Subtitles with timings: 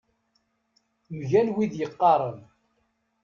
[1.17, 2.39] Mgal wid yeqqaren.